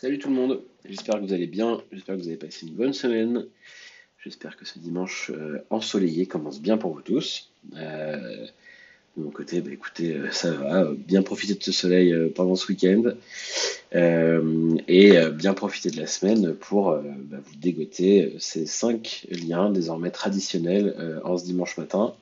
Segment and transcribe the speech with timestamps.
[0.00, 2.72] Salut tout le monde, j'espère que vous allez bien, j'espère que vous avez passé une
[2.72, 3.44] bonne semaine,
[4.24, 7.50] j'espère que ce dimanche euh, ensoleillé commence bien pour vous tous.
[7.76, 8.46] Euh,
[9.18, 12.68] de mon côté, bah, écoutez, euh, ça va, bien profiter de ce soleil pendant ce
[12.68, 13.12] week-end
[13.92, 21.20] et bien profiter de la semaine pour bah, vous dégoter ces cinq liens désormais traditionnels
[21.24, 22.14] en ce dimanche matin.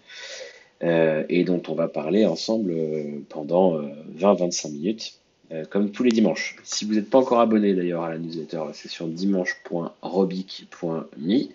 [0.82, 2.74] et dont on va parler ensemble
[3.29, 3.80] pendant
[4.18, 5.17] 20-25 minutes.
[5.50, 6.56] Euh, comme tous les dimanches.
[6.62, 11.32] Si vous n'êtes pas encore abonné d'ailleurs à la newsletter, c'est sur dimanche.robic.me.
[11.32, 11.48] Et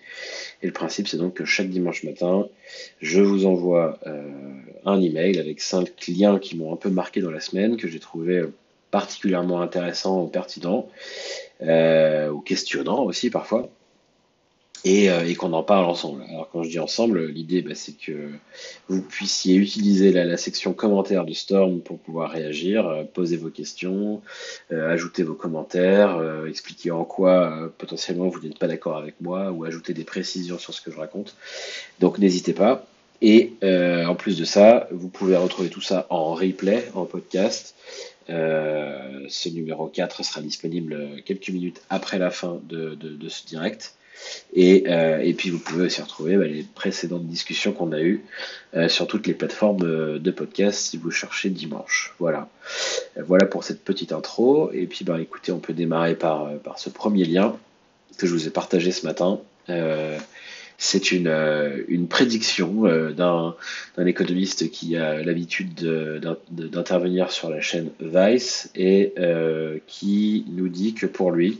[0.62, 2.48] le principe, c'est donc que chaque dimanche matin,
[3.00, 4.28] je vous envoie euh,
[4.84, 8.00] un email avec cinq liens qui m'ont un peu marqué dans la semaine, que j'ai
[8.00, 8.42] trouvé
[8.90, 10.88] particulièrement intéressants ou pertinents,
[11.62, 13.68] euh, ou questionnants aussi parfois.
[14.86, 16.22] Euh, et, qu'on en parle ensemble.
[16.28, 18.28] Alors quand je dis ensemble, l'idée bah, c'est que
[18.88, 24.20] vous puissiez utiliser la, section commentaires de Storm pour pouvoir réagir, euh, poser vos questions,
[24.72, 29.64] euh, ajouter vos commentaires, expliquer en quoi potentiellement vous n'êtes pas d'accord avec moi ou
[29.64, 31.34] ajouter des précisions sur ce que je raconte.
[32.00, 32.86] Donc n'hésitez pas.
[33.22, 37.74] Et en plus de ça, vous pouvez retrouver tout ça en replay, en podcast.
[38.28, 43.94] ce numéro 4 sera disponible quelques minutes après la fin de ce direct.
[44.56, 48.22] Euh, et, puis vous pouvez aussi retrouver bah, les précédentes discussions qu'on a eues
[48.76, 52.14] euh, sur toutes les plateformes euh, de podcast si vous cherchez dimanche.
[52.18, 52.48] Voilà.
[53.16, 54.70] voilà pour cette petite intro.
[54.72, 57.56] Et puis bah, écoutez, on peut démarrer par, par ce premier lien
[58.16, 59.40] que je vous ai partagé ce matin.
[60.78, 61.34] c'est une,
[61.88, 63.56] une prédiction d'un
[64.06, 65.74] économiste qui a l'habitude
[66.50, 69.12] d'intervenir sur la chaîne Vice et
[69.88, 71.58] qui nous dit que pour lui,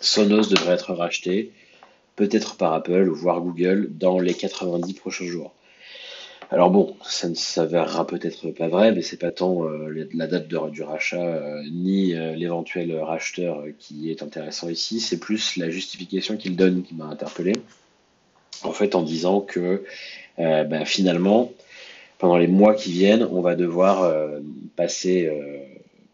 [0.00, 1.52] Sonos devrait être racheté
[2.16, 5.54] peut-être par Apple ou voire Google dans les 90 prochains jours.
[6.52, 10.48] Alors bon, ça ne s'avérera peut-être pas vrai, mais c'est pas tant euh, la date
[10.48, 16.36] du rachat euh, ni euh, l'éventuel racheteur qui est intéressant ici, c'est plus la justification
[16.36, 17.52] qu'il donne qui m'a interpellé.
[18.64, 19.84] En fait, en disant que
[20.36, 21.52] ben, finalement,
[22.18, 24.12] pendant les mois qui viennent, on va devoir
[24.76, 25.30] passer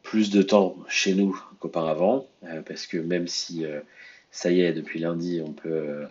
[0.02, 2.26] plus de temps chez nous qu'auparavant,
[2.66, 3.64] parce que même si
[4.36, 6.04] ça y est, depuis lundi, on peut euh,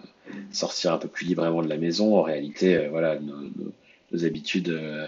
[0.51, 2.17] sortir un peu plus librement de la maison.
[2.17, 5.07] En réalité, euh, voilà, nos, habitudes euh,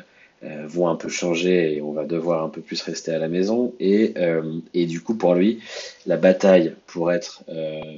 [0.68, 3.74] vont un peu changer et on va devoir un peu plus rester à la maison.
[3.80, 4.14] Et,
[4.74, 5.62] et du coup, pour lui,
[6.06, 7.44] la bataille pour être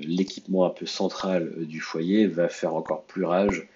[0.03, 3.67] l'équipement un peu central du foyer va faire encore plus rage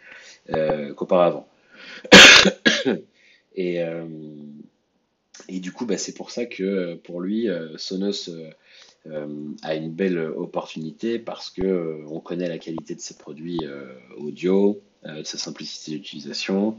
[0.96, 1.48] qu'auparavant.
[3.56, 3.84] et,
[5.50, 8.30] et du coup, bah, c'est pour ça que pour lui, Sonos
[9.12, 9.28] euh,
[9.64, 13.92] a une belle opportunité parce que euh, on connaît la qualité de ses produits euh,
[14.18, 14.82] audio,
[15.26, 16.78] sa simplicité d'utilisation.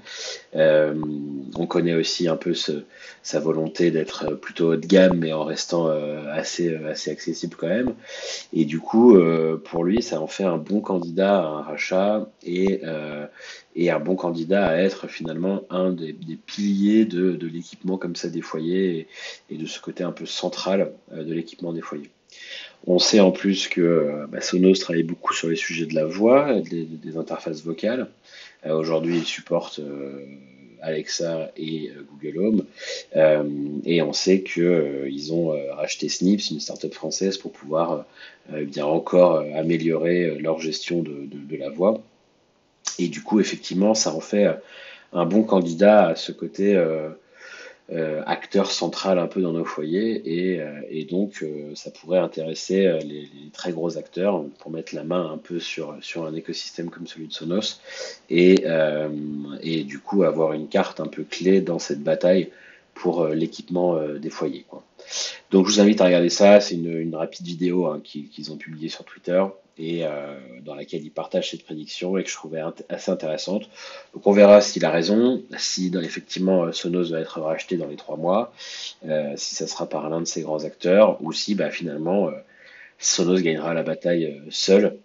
[0.54, 5.88] on connaît aussi un peu sa volonté d'être plutôt haut de gamme, mais en restant
[6.32, 7.92] assez, assez accessible quand même.
[8.54, 9.14] Et du coup,
[9.64, 12.80] pour lui, ça en fait un bon candidat à un rachat et,
[13.76, 16.14] et un bon candidat à être finalement un des,
[16.46, 19.08] piliers de, l'équipement comme ça des foyers
[19.50, 22.10] et, de ce côté un peu central de l'équipement des foyers.
[22.86, 26.04] On sait en plus que euh, bah, Sonos travaille beaucoup sur les sujets de la
[26.04, 28.08] voix, des, interfaces vocales.
[28.66, 30.26] Euh, aujourd'hui, il supporte euh,
[30.82, 32.64] Alexa et Google Home.
[33.86, 38.04] et on sait qu'ils ont racheté Snips, une startup française, pour pouvoir
[38.50, 42.02] bien encore améliorer leur gestion de, la voix.
[42.98, 44.48] Et du coup, effectivement, ça en fait
[45.12, 46.76] un bon candidat à ce côté
[47.92, 50.22] euh, acteur central un peu dans nos foyers.
[50.24, 55.30] Et, euh, donc euh, ça pourrait intéresser les, très gros acteurs pour mettre la main
[55.30, 57.80] un peu sur, sur un écosystème comme celui de Sonos.
[58.30, 58.64] Et,
[59.60, 62.50] et du coup avoir une carte un peu clé dans cette bataille
[62.94, 64.64] pour l'équipement des foyers.
[65.50, 68.56] Donc je vous invite à regarder ça, c'est une, une, rapide vidéo hein, qu'ils ont
[68.56, 69.44] publiée sur Twitter
[69.78, 73.68] et euh, dans laquelle il partage cette prédiction et que je trouvais assez intéressante.
[74.14, 77.96] Donc on verra s'il a raison, si effectivement euh, Sonos va être racheté dans les
[77.96, 78.52] trois mois,
[79.06, 82.30] euh, si ça sera par l'un de ces grands acteurs, ou si bah, finalement
[82.98, 84.96] Sonos gagnera la bataille seul,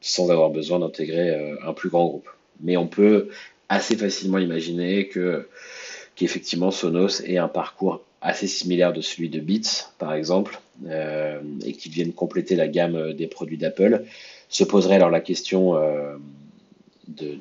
[0.00, 2.28] sans avoir besoin d'intégrer un plus grand groupe.
[2.60, 3.28] Mais on peut
[3.68, 5.48] assez facilement imaginer que
[6.14, 11.72] qu'effectivement Sonos ait un parcours assez similaire de celui de Beats, par exemple, euh, et
[11.72, 14.04] qui viennent compléter la gamme des produits d'Apple,
[14.48, 16.16] se poserait alors la question euh,
[17.08, 17.38] de,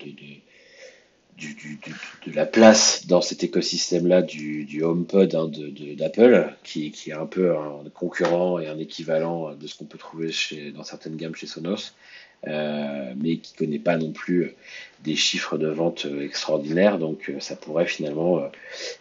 [2.34, 5.50] la place dans cet écosystème-là du, HomePod hein,
[5.98, 10.32] d'Apple, qui, est un peu un concurrent et un équivalent de ce qu'on peut trouver
[10.76, 11.94] dans certaines gammes chez Sonos.
[12.46, 14.54] Mais qui ne connaît pas non plus
[15.04, 16.98] des chiffres de vente extraordinaires.
[16.98, 18.42] Donc ça pourrait finalement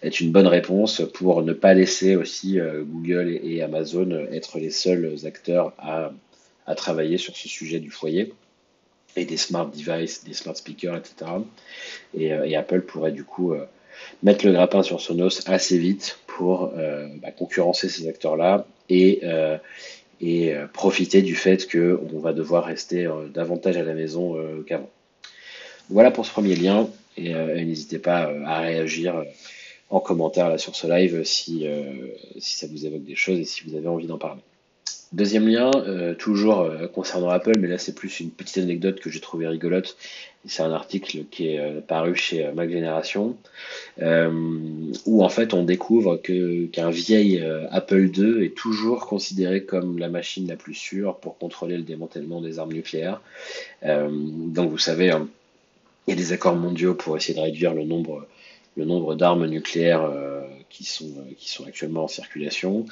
[0.02, 5.16] être une bonne réponse pour ne pas laisser aussi Google et Amazon être les seuls
[5.24, 6.12] acteurs à,
[6.74, 8.32] travailler sur ce sujet du foyer
[9.16, 11.30] et des smart devices, des smart speakers, etc.
[12.16, 13.64] Euh, et, Apple pourrait du coup euh,
[14.22, 19.22] mettre le grappin sur Sonos assez vite pour euh, bah, concurrencer ces acteurs-là et,
[20.20, 24.36] et profiter du fait qu'on va devoir rester davantage à la maison
[24.66, 24.90] qu'avant.
[25.90, 29.22] Voilà pour ce premier lien et, n'hésitez pas à réagir
[29.90, 31.66] en commentaire là, sur ce live si,
[32.38, 34.40] si ça vous évoque des choses et si vous avez envie d'en parler.
[35.16, 39.08] Deuxième lien, euh, toujours euh, concernant Apple, mais là c'est plus une petite anecdote que
[39.08, 39.96] j'ai trouvé rigolote.
[40.44, 43.34] C'est un article qui est euh, paru chez Mac Génération,
[44.02, 50.10] où en fait on découvre que qu'un vieil Apple II est toujours considéré comme la
[50.10, 53.22] machine la plus sûre pour contrôler le démantèlement des armes nucléaires.
[53.82, 55.28] donc vous savez, hein,
[56.06, 58.26] il y a des accords mondiaux pour essayer de réduire le nombre
[58.76, 60.10] le nombre d'armes nucléaires
[60.68, 62.84] qui sont qui sont actuellement en circulation.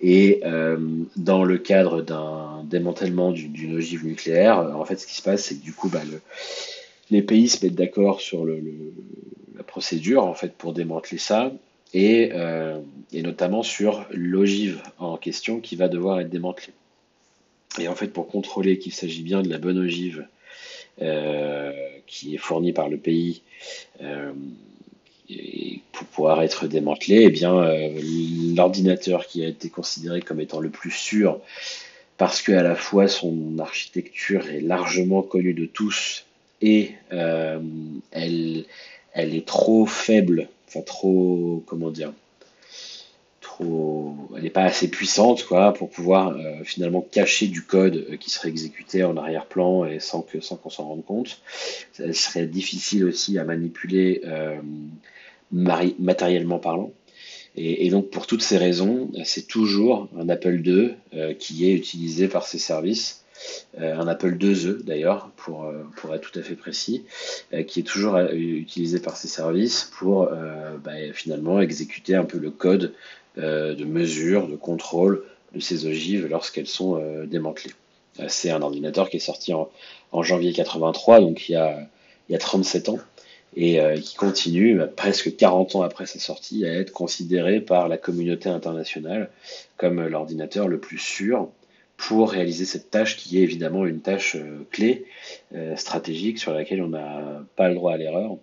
[0.00, 0.78] Et euh,
[1.16, 5.56] dans le cadre d'un démantèlement d'une ogive nucléaire, en fait, ce qui se passe, c'est
[5.56, 6.20] que du coup, bah, le,
[7.10, 8.62] les pays se mettent d'accord sur le,
[9.56, 11.52] la procédure en fait pour démanteler ça,
[11.92, 12.80] et, euh,
[13.12, 16.72] et notamment sur l'ogive en question qui va devoir être démantelée.
[17.78, 20.26] Et en fait, pour contrôler qu'il s'agit bien de la bonne ogive
[21.02, 21.72] euh,
[22.06, 23.42] qui est fournie par le pays,
[24.00, 24.32] euh,
[25.28, 25.69] pour
[26.10, 27.88] pouvoir être démantelé, eh bien, euh,
[28.54, 31.40] l'ordinateur qui a été considéré comme étant le plus sûr,
[32.18, 36.26] parce que à la fois son architecture est largement connue de tous
[36.60, 37.58] et euh,
[38.10, 38.64] elle,
[39.14, 42.12] elle est trop faible, enfin trop, comment dire,
[43.40, 48.30] trop, elle n'est pas assez puissante quoi pour pouvoir euh, finalement cacher du code qui
[48.30, 51.40] serait exécuté en arrière-plan et sans que sans qu'on s'en rende compte.
[51.92, 54.22] Ça serait difficile aussi à manipuler
[55.52, 56.92] matériellement parlant.
[57.56, 62.28] Et, donc pour toutes ces raisons, c'est toujours un Apple II euh, qui est utilisé
[62.28, 63.24] par ces services,
[63.80, 67.04] euh, un Apple IIe d'ailleurs, pour, euh, pour être tout à fait précis,
[67.66, 70.30] qui est toujours utilisé par ces services pour
[70.84, 72.94] bah, finalement exécuter un peu le code
[73.36, 75.24] de mesure, de contrôle
[75.54, 77.74] de ces ogives lorsqu'elles sont démantelées.
[78.28, 79.68] C'est un ordinateur qui est sorti en,
[80.12, 81.88] en janvier 83, donc il y a,
[82.28, 82.98] il y a 37 ans
[83.56, 87.88] et euh, qui continue, bah, presque 40 ans après sa sortie, à être considéré par
[87.88, 89.30] la communauté internationale
[89.76, 91.48] comme l'ordinateur le plus sûr
[91.96, 95.04] pour réaliser cette tâche qui est évidemment une tâche euh, clé,
[95.54, 98.36] euh, stratégique, sur laquelle on n'a pas le droit à l'erreur.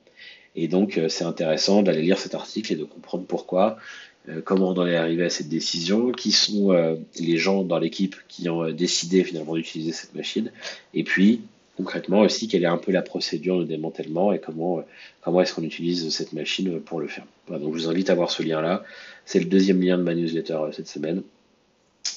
[0.55, 3.77] Et donc c'est intéressant d'aller lire cet article et de comprendre pourquoi,
[4.43, 8.49] comment on en est arrivé à cette décision, qui sont les gens dans l'équipe qui
[8.49, 10.51] ont décidé finalement d'utiliser cette machine,
[10.95, 11.41] et puis
[11.77, 14.81] concrètement aussi quelle est un peu la procédure de démantèlement et comment, euh,
[15.21, 17.25] comment est-ce qu'on utilise cette machine pour le faire.
[17.49, 18.83] je vous invite à voir ce lien-là.
[19.25, 21.21] C'est le deuxième lien de ma newsletter euh, cette semaine.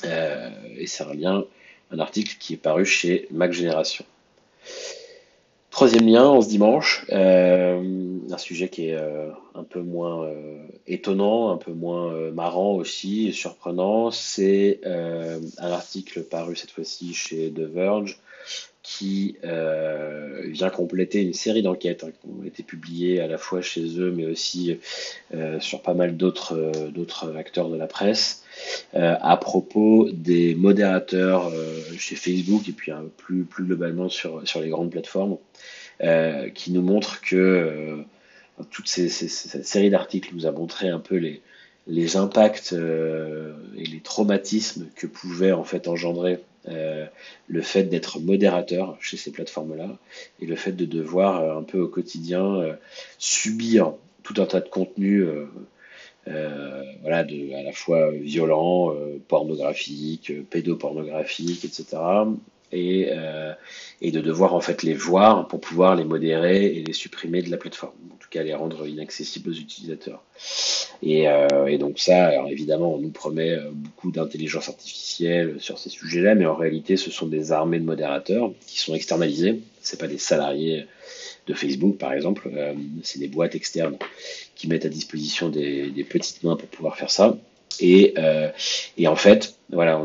[0.04, 1.44] Euh, et c'est un lien,
[1.90, 4.04] un article qui est paru chez Mac Génération.
[5.70, 8.96] Troisième lien, en ce dimanche, un sujet qui est
[9.54, 10.28] un peu moins
[10.88, 17.60] étonnant, un peu moins marrant aussi, surprenant, c'est un article paru cette fois-ci chez The
[17.60, 18.18] Verge
[18.82, 23.60] qui euh, vient compléter une série d'enquêtes hein, qui ont été publiées à la fois
[23.60, 24.78] chez eux, mais aussi
[25.34, 28.42] euh, sur pas mal d'autres euh, acteurs de la presse,
[28.94, 31.50] à propos des modérateurs
[31.96, 35.38] chez Facebook et puis plus, plus globalement sur, sur les grandes plateformes,
[36.54, 38.04] qui nous montrent que
[38.70, 41.40] toute cette série d'articles nous a montré un peu les,
[41.86, 47.06] les impacts et les traumatismes que pouvait en fait engendrer euh,
[47.48, 49.96] le fait d'être modérateur chez ces plateformes-là
[50.40, 52.74] et le fait de devoir euh, un peu au quotidien euh,
[53.16, 55.26] subir tout un tas de contenus
[56.26, 58.94] voilà, à la fois violents,
[59.26, 61.96] pornographiques, pédopornographiques, etc
[62.70, 63.10] et,
[64.02, 67.50] et de devoir en fait les voir pour pouvoir les modérer et les supprimer de
[67.50, 67.96] la plateforme,
[68.30, 70.22] cas les rendre inaccessibles aux utilisateurs.
[71.02, 76.34] Et, euh, donc ça, évidemment, on nous promet euh, beaucoup d'intelligence artificielle sur ces sujets-là,
[76.34, 79.60] mais en réalité, ce sont des armées de modérateurs qui sont externalisés.
[79.82, 80.86] C'est pas des salariés
[81.46, 83.96] de Facebook, par exemple, euh, c'est des boîtes externes
[84.54, 87.38] qui mettent à disposition des, petites mains pour pouvoir faire ça.
[87.80, 88.14] Et,
[89.06, 90.04] en fait, voilà,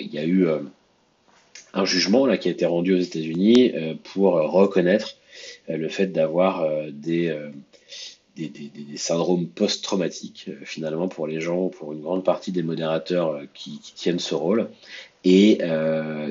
[0.00, 0.46] il y a eu
[1.72, 5.16] un jugement là, qui a été rendu aux États-Unis pour reconnaître
[5.68, 7.34] le fait d'avoir euh, des,
[8.36, 14.18] des, syndromes post-traumatiques finalement pour les gens, pour une grande partie des modérateurs qui, tiennent
[14.18, 14.70] ce rôle.
[15.24, 15.58] et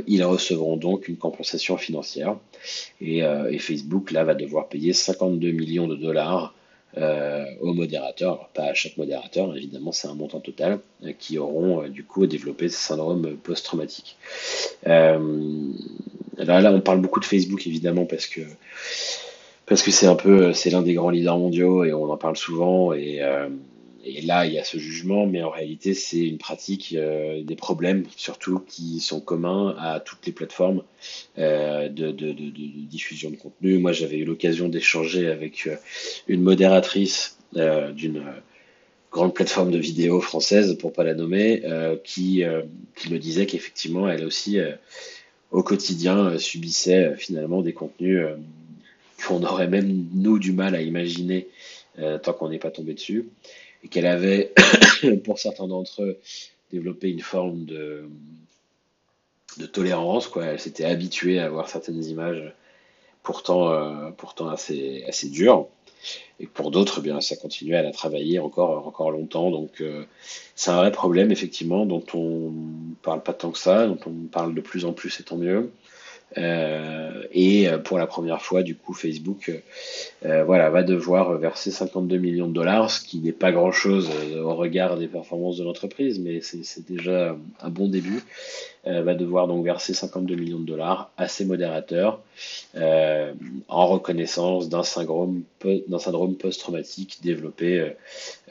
[0.08, 2.38] ils recevront donc une compensation financière.
[3.02, 3.22] Et,
[3.60, 6.56] Facebook, là, va devoir payer 52 millions de dollars
[6.98, 11.84] euh, aux modérateurs, pas à chaque modérateur, évidemment c'est un montant total, euh, qui auront
[11.84, 14.18] euh, du coup développé ce syndrome post-traumatique.
[16.38, 18.42] Là, on parle beaucoup de Facebook évidemment parce que
[19.66, 22.38] parce que c'est un peu c'est l'un des grands leaders mondiaux et on en parle
[22.38, 23.22] souvent et
[24.04, 27.56] et là, il y a ce jugement, mais en réalité, c'est une pratique, euh, des
[27.56, 30.84] problèmes surtout qui sont communs à toutes les plateformes
[31.38, 33.78] euh, de, diffusion de contenu.
[33.78, 35.76] Moi, j'avais eu l'occasion d'échanger avec euh,
[36.28, 38.24] une modératrice euh, d'une
[39.12, 41.64] grande plateforme de vidéo française, pour pas la nommer,
[42.06, 42.46] qui,
[42.96, 44.58] qui me disait qu'effectivement, elle aussi,
[45.52, 48.26] au quotidien, subissait finalement des contenus
[49.28, 51.48] qu'on aurait même, nous, du mal à imaginer
[52.24, 53.28] tant qu'on n'est pas tombé dessus
[53.84, 54.54] et qu'elle avait,
[55.24, 56.18] pour certains d'entre eux,
[56.72, 58.06] développé une forme de,
[59.58, 60.28] de tolérance.
[60.28, 60.46] Quoi.
[60.46, 62.54] Elle s'était habituée à voir certaines images
[63.24, 65.68] pourtant, euh, pourtant assez, assez dures.
[66.40, 69.52] Et pour d'autres, eh bien, ça continuait à la travailler encore, encore longtemps.
[69.52, 70.06] Donc, euh,
[70.56, 72.52] c'est un vrai problème, effectivement, dont on
[73.04, 75.72] parle pas tant que ça, dont on parle de plus en plus, et tant mieux.
[76.38, 79.52] Euh, et euh, pour la première fois, du coup, Facebook
[80.26, 84.56] euh, voilà, va devoir verser 52 millions de dollars, ce qui n'est pas grand-chose au
[84.56, 88.22] regard des performances de l'entreprise, mais c'est déjà un bon début.
[88.86, 92.22] va devoir donc verser 52 millions de dollars à ses modérateurs
[92.76, 97.94] en reconnaissance d'un syndrome, post-traumatique développé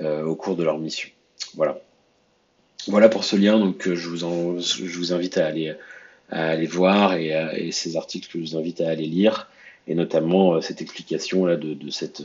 [0.02, 1.08] au cours de leur mission.
[1.54, 1.78] Voilà.
[2.86, 5.74] Voilà pour ce lien, donc je vous, je vous invite à aller
[6.30, 9.48] à aller voir et, et, ces articles que je vous invite à aller lire
[9.90, 12.22] et notamment euh, cette explication là de, cette,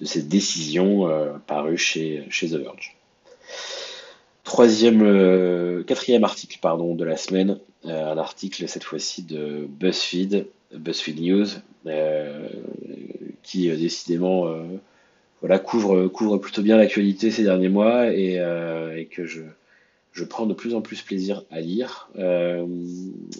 [0.00, 2.96] de cette décision euh, parue chez, chez The Verge.
[4.44, 10.46] Troisième, euh, quatrième article pardon de la semaine, euh, un article cette fois-ci de BuzzFeed,
[10.74, 11.46] BuzzFeed News,
[13.42, 14.52] qui décidément
[15.40, 19.40] voilà couvre couvre plutôt bien l'actualité ces derniers mois et, et que je
[20.18, 22.08] je prends de plus en plus plaisir à lire.
[22.18, 22.66] Euh,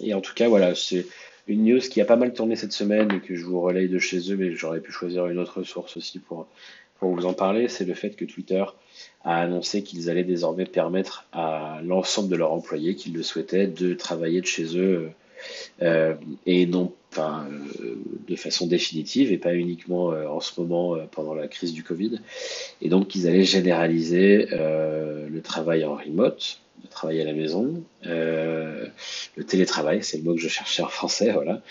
[0.01, 1.07] et en tout cas, voilà, c'est
[1.49, 3.99] une news qui a pas mal tourné cette semaine et que je vous relaye de
[3.99, 6.47] chez eux, mais j'aurais pu choisir une autre source aussi pour,
[7.01, 7.69] vous en parler.
[7.69, 8.65] C'est le fait que Twitter
[9.25, 13.95] a annoncé qu'ils allaient désormais permettre à l'ensemble de leurs employés qui le souhaitaient de
[13.95, 15.11] travailler de chez eux
[15.83, 16.15] euh,
[16.47, 17.95] et non euh,
[18.29, 22.21] de façon définitive et pas uniquement euh, en ce moment pendant la crise du Covid.
[22.83, 28.91] Et donc ils allaient généraliser le travail en remote, le travail à la maison, le
[29.47, 31.63] télétravail, c'est le mot que je cherchais en français, voilà.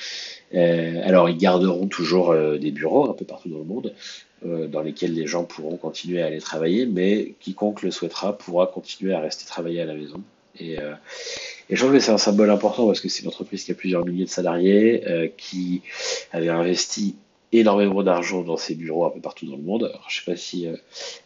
[1.06, 3.94] alors ils garderont toujours des bureaux un peu partout dans le monde,
[4.44, 9.14] dans lesquels les gens pourront continuer à aller travailler, mais quiconque le souhaitera pourra continuer
[9.14, 10.22] à rester travailler à la maison.
[11.70, 13.76] Et je trouve que c'est un symbole important parce que c'est une entreprise qui a
[13.76, 15.82] plusieurs milliers de salariés, euh, qui
[16.32, 17.16] avait investi
[17.52, 19.84] énormément d'argent dans ses bureaux un peu partout dans le monde.
[19.84, 20.76] Alors, je sais pas si euh,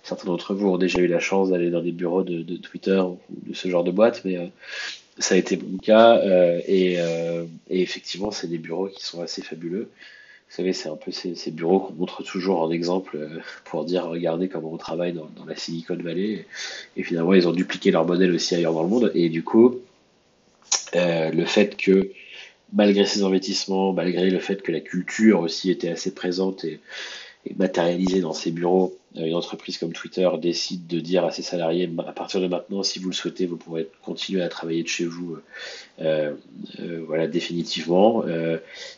[0.04, 3.20] certains d'entre vous ont déjà eu la chance d'aller dans des bureaux de, Twitter ou
[3.30, 4.48] de ce genre de boîte, mais euh,
[5.20, 6.20] ça a été mon cas.
[6.68, 6.98] Et,
[7.70, 9.90] effectivement, c'est des bureaux qui sont assez fabuleux.
[10.50, 13.18] Vous savez, c'est un peu ces, bureaux qu'on montre toujours en exemple
[13.66, 16.46] pour dire regardez comment on travaille dans la Silicon Valley.
[16.98, 19.12] Et finalement, ils ont dupliqué leur modèle aussi ailleurs dans le monde.
[19.14, 19.82] Et du coup,
[20.96, 22.12] euh, le fait que
[22.74, 26.80] malgré ces investissements, malgré le fait que la culture aussi était assez présente et,
[27.58, 31.90] matérialisée dans ces bureaux, euh, une entreprise comme Twitter décide de dire à ses salariés
[32.08, 35.06] à partir de maintenant, si vous le souhaitez, vous pourrez continuer à travailler de chez
[35.06, 35.38] vous,
[36.02, 36.34] euh,
[37.08, 38.24] voilà définitivement.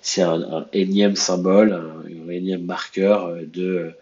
[0.02, 3.96] c'est un, énième symbole, un, énième marqueur de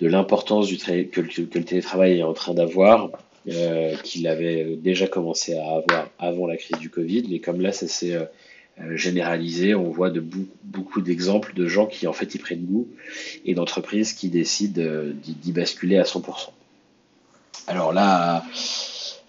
[0.00, 3.10] de l'importance du que, que, le télétravail est en train d'avoir
[3.46, 7.72] euh, qu'il avait déjà commencé à avoir avant la crise du Covid, mais comme là
[7.72, 8.24] ça s'est euh,
[8.80, 10.24] euh, généralisé, on voit de
[10.62, 12.88] beaucoup d'exemples de gens qui en fait y prennent goût
[13.44, 14.82] et d'entreprises qui décident
[15.22, 16.22] d'y basculer à 100%.
[17.66, 18.44] Alors là,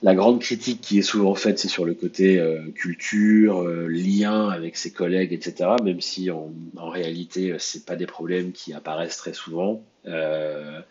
[0.01, 2.41] la grande critique qui est souvent faite, c'est sur le côté
[2.73, 5.71] culture, lien avec ses collègues, etc.
[5.83, 9.83] Même si en, en réalité, c'est pas des problèmes qui apparaissent très souvent.
[10.07, 10.81] Euh,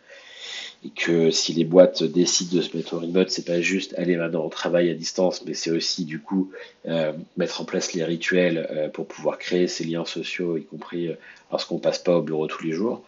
[0.85, 4.15] et que si les boîtes décident de se mettre au remote, c'est pas juste aller
[4.17, 6.51] maintenant au travail à distance, mais c'est aussi du coup
[6.87, 11.07] euh, mettre en place les rituels euh, pour pouvoir créer ces liens sociaux, y compris
[11.07, 11.15] euh,
[11.51, 13.03] lorsqu'on passe pas au bureau tous les jours.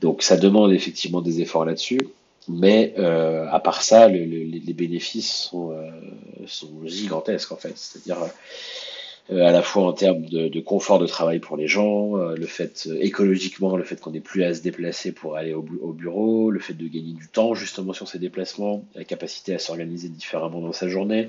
[0.00, 2.00] Donc ça demande effectivement des efforts là-dessus,
[2.48, 5.76] mais à part ça, le, les bénéfices sont,
[6.46, 7.76] sont gigantesques en fait.
[7.76, 8.18] C'est-à-dire
[9.30, 12.86] à la fois en termes de, confort de travail pour les gens, euh, le fait
[12.86, 16.58] euh, écologiquement, le fait qu'on n'ait plus à se déplacer pour aller au, bureau, le
[16.58, 20.72] fait de gagner du temps justement sur ces déplacements, la capacité à s'organiser différemment dans
[20.72, 21.28] sa journée.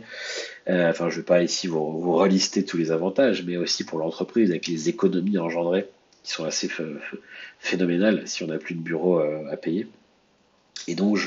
[0.67, 3.99] enfin, je ne vais pas ici vous, vous relister tous les avantages, mais aussi pour
[3.99, 5.87] l'entreprise avec les économies engendrées
[6.23, 6.69] qui sont assez
[7.59, 9.87] phénoménales si on n'a plus de bureau à payer.
[10.87, 11.19] Et donc,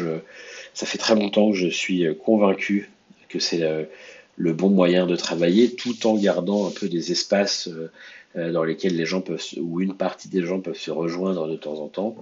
[0.75, 2.91] ça fait très longtemps que je suis convaincu
[3.29, 3.89] que c'est
[4.37, 7.91] le bon moyen de travailler tout en gardant un peu des espaces euh,
[8.37, 11.57] euh, dans lesquels les gens peuvent, ou une partie des gens peuvent se rejoindre de
[11.57, 12.17] temps en temps.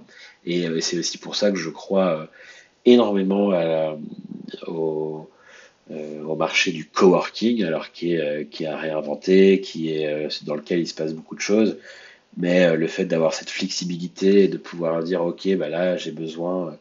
[0.45, 2.27] Et euh, c'est aussi pour ça que je crois
[2.85, 3.51] énormément
[4.67, 5.27] au,
[6.35, 10.95] marché du coworking, alors qui est, qui a réinventé, qui est dans lequel il se
[10.95, 11.77] passe beaucoup de choses.
[12.37, 16.77] Mais le fait d'avoir cette flexibilité et de pouvoir dire ok, bah là j'ai besoin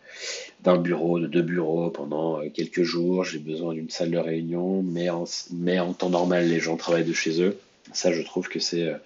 [0.63, 3.25] d'un bureau, de deux bureaux pendant euh, quelques jours.
[3.25, 7.43] J'ai besoin d'une salle de réunion, mais en, temps normal, les gens travaillent de chez
[7.43, 7.59] eux.
[7.93, 8.97] Ça, je trouve que c'est euh,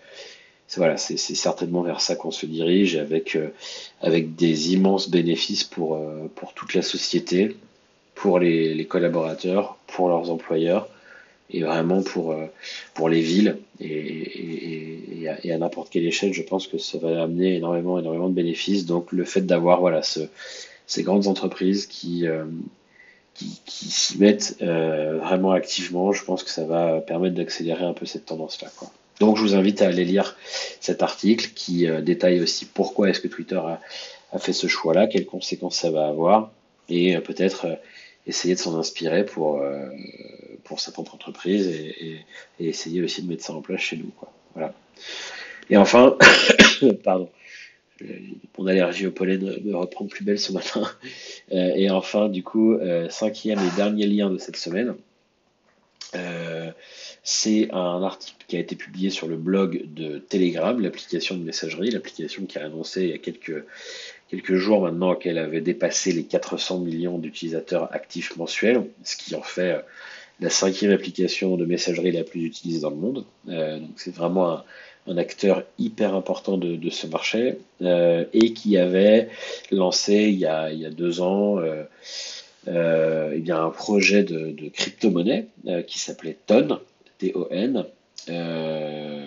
[0.76, 3.50] voilà, c'est certainement vers ça qu'on se dirige, avec, euh,
[4.02, 6.00] des immenses bénéfices pour,
[6.56, 7.56] toute la société,
[8.16, 10.88] pour les, collaborateurs, pour leurs employeurs,
[11.50, 12.34] et vraiment pour,
[12.94, 13.58] pour les villes.
[13.80, 18.86] Et, à, n'importe quelle échelle, je pense que ça va amener énormément, énormément de bénéfices.
[18.86, 20.20] Donc le fait d'avoir voilà, ce,
[20.86, 22.44] ces grandes entreprises qui, euh,
[23.34, 28.06] qui, s'y mettent euh, vraiment activement, je pense que ça va permettre d'accélérer un peu
[28.06, 28.70] cette tendance-là.
[29.20, 30.36] Donc je vous invite à aller lire
[30.80, 33.60] cet article qui euh, détaille aussi pourquoi est-ce que Twitter
[34.32, 36.50] a fait ce choix-là, quelles conséquences ça va avoir,
[36.88, 37.78] et peut-être
[38.26, 39.62] essayer de s'en inspirer pour,
[40.64, 42.24] pour sa propre entreprise et,
[42.58, 44.10] essayer aussi de mettre ça en place chez nous.
[44.16, 44.32] Quoi.
[44.54, 44.74] Voilà.
[45.70, 46.16] Et enfin,
[47.04, 47.30] pardon,
[48.58, 50.90] mon allergie au pollen me reprend plus belle ce matin.
[51.52, 54.94] Euh, et enfin, du coup, euh, cinquième et dernier lien de cette semaine,
[56.14, 56.70] euh,
[57.22, 61.90] c'est un article qui a été publié sur le blog de Telegram, l'application de messagerie,
[61.90, 63.64] l'application qui a annoncé il y a quelques,
[64.28, 69.42] quelques jours maintenant qu'elle avait dépassé les 400 millions d'utilisateurs actifs mensuels, ce qui en
[69.42, 69.84] fait
[70.44, 73.24] la cinquième application de messagerie la plus utilisée dans le monde.
[73.46, 74.58] donc c'est vraiment
[75.06, 79.28] un, acteur hyper important de, ce marché euh, et qui avait
[79.70, 81.84] lancé il y a, il y a deux ans euh,
[82.68, 86.78] euh, eh bien un projet de, de crypto-monnaie euh, qui s'appelait TON,
[87.18, 87.84] T-O-N,
[88.30, 89.23] euh,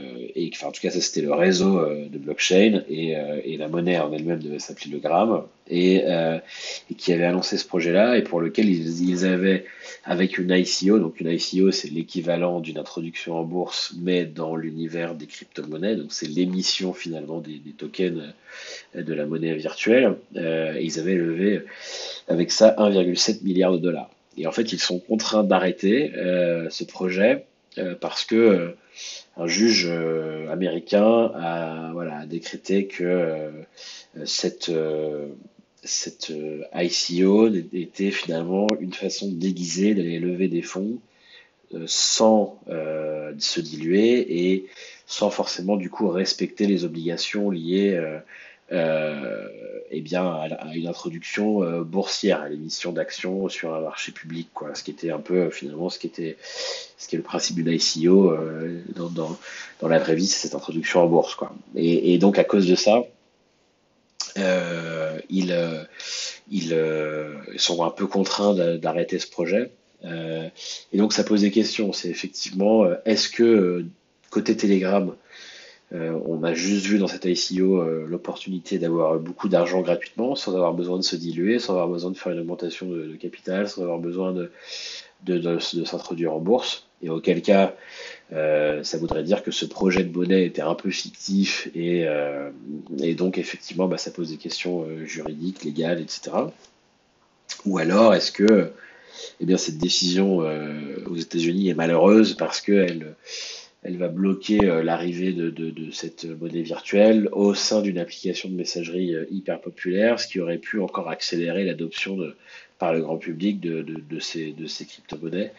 [0.53, 3.67] enfin, en tout cas, ça c'était le réseau euh, de blockchain et, euh, et, la
[3.67, 5.43] monnaie en elle-même devait s'appeler le Gram.
[5.69, 9.65] Et, et, qui avait annoncé ce projet-là et pour lequel ils, avaient,
[10.05, 15.13] avec une ICO, donc une ICO c'est l'équivalent d'une introduction en bourse, mais dans l'univers
[15.13, 18.33] des crypto-monnaies, donc c'est l'émission finalement des, des, tokens
[18.95, 21.63] de la monnaie virtuelle, et ils avaient levé
[22.29, 24.09] avec ça 1,7 milliard de dollars.
[24.37, 26.13] Et en fait, ils sont contraints d'arrêter
[26.69, 27.43] ce projet
[27.99, 28.75] parce que
[29.37, 33.51] un juge euh, américain a, voilà, décrété que euh,
[34.25, 35.27] cette, euh,
[35.83, 36.31] cette
[36.73, 40.99] ICO était finalement une façon déguisée d'aller lever des fonds
[41.85, 44.67] sans se diluer et
[45.07, 48.19] sans forcément du coup respecter les obligations liées euh,
[48.69, 54.75] eh bien, à, une introduction euh, boursière, à l'émission d'actions sur un marché public, quoi.
[54.75, 56.37] Ce qui était un peu finalement ce qui était,
[56.97, 60.55] ce qui est le principe d'une ICO euh, dans, dans, la vraie vie, c'est cette
[60.55, 61.53] introduction en bourse, quoi.
[61.75, 63.03] Et, donc à cause de ça,
[64.37, 65.83] euh, ils, euh,
[66.51, 66.73] ils,
[67.53, 69.71] ils, sont un peu contraints d'arrêter ce projet.
[70.03, 71.93] et donc ça pose des questions.
[71.93, 73.85] C'est effectivement, est-ce que
[74.29, 75.15] côté Telegram
[75.93, 80.53] euh, on a juste vu dans cette ICO euh, l'opportunité d'avoir beaucoup d'argent gratuitement, sans
[80.53, 83.83] avoir besoin de se diluer, sans avoir besoin de faire une augmentation de, capital, sans
[83.83, 86.85] avoir besoin de, s'introduire en bourse.
[87.01, 87.75] Et auquel cas,
[88.33, 92.05] euh, ça voudrait dire que ce projet de monnaie était un peu fictif et,
[92.99, 96.31] et donc effectivement, bah, ça pose des questions juridiques, légales, etc.
[97.65, 98.71] Ou alors, est-ce que
[99.39, 100.39] eh bien, cette décision
[101.05, 103.15] aux États-Unis est malheureuse parce qu'elle
[103.87, 109.15] elle va bloquer euh, l'arrivée de, cette monnaie virtuelle au sein d'une application de messagerie
[109.15, 112.17] euh, hyper populaire, ce qui aurait pu encore accélérer l'adoption
[112.79, 114.53] par le grand public de, ces,
[114.87, 115.53] crypto-monnaies.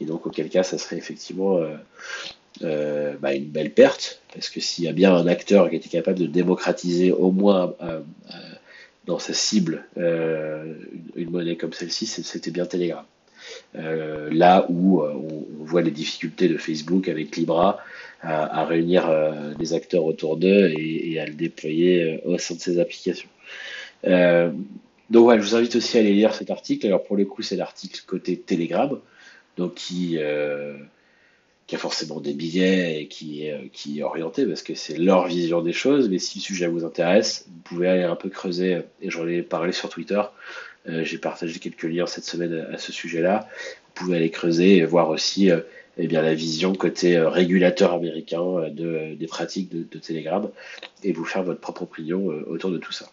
[0.00, 1.60] Et donc, auquel cas, ça serait effectivement
[2.62, 5.88] euh, bah, une belle perte, parce que s'il y a bien un acteur qui était
[5.88, 7.74] capable de démocratiser au moins
[9.06, 13.04] dans sa cible une, monnaie comme celle-ci, c'était bien Telegram.
[13.74, 17.78] Euh, là où euh, on, voit les difficultés de Facebook avec Libra
[18.20, 22.78] à, réunir euh, des acteurs autour d'eux et, à le déployer au sein de ses
[22.78, 23.28] applications.
[24.04, 26.86] donc voilà, je vous invite aussi à aller lire cet article.
[26.86, 28.98] Alors pour le coup, c'est l'article côté Telegram,
[29.56, 34.98] donc qui a forcément des billets et qui est, qui est orienté parce que c'est
[34.98, 36.08] leur vision des choses.
[36.08, 39.42] Mais si le sujet vous intéresse, vous pouvez aller un peu creuser, et j'en ai
[39.42, 40.20] parlé sur Twitter.
[40.86, 43.48] J'ai partagé quelques liens cette semaine à, ce sujet-là.
[43.86, 45.50] Vous pouvez aller creuser et voir aussi
[45.98, 50.48] eh bien, la vision côté régulateur américain de, des pratiques de Telegram
[51.04, 53.06] et vous faire votre propre opinion autour de tout ça.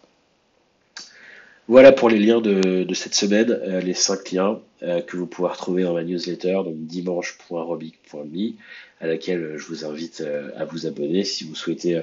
[1.70, 5.46] Voilà pour les liens de, cette semaine, euh, les cinq liens euh, que vous pouvez
[5.46, 8.54] retrouver dans ma newsletter, donc dimanche.robic.me,
[9.00, 10.20] à laquelle euh, je vous invite
[10.56, 12.02] à vous abonner si vous souhaitez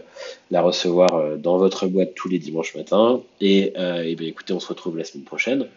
[0.52, 3.20] la recevoir dans votre boîte tous les dimanches matins.
[3.42, 5.68] Et, bien, écoutez, on se retrouve la semaine prochaine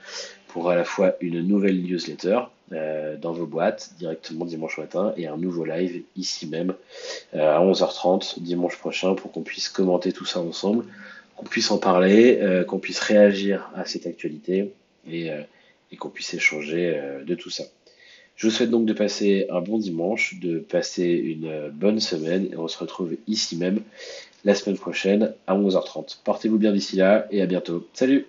[0.46, 5.37] pour à la fois une nouvelle newsletter dans vos boîtes directement dimanche matin et un
[5.37, 6.74] nouveau live ici même
[7.33, 10.85] à 11h30 dimanche prochain pour qu'on puisse commenter tout ça ensemble
[11.40, 14.74] qu'on puisse en parler, euh, qu'on puisse réagir à cette actualité
[15.11, 15.40] et, euh,
[15.98, 17.64] qu'on puisse échanger euh, de tout ça.
[18.37, 22.57] Je vous souhaite donc de passer un bon dimanche, de passer une bonne semaine et
[22.57, 23.81] on se retrouve ici même
[24.44, 26.18] la semaine prochaine à 11h30.
[26.24, 27.87] Portez-vous bien d'ici là et à bientôt.
[27.94, 28.26] Salut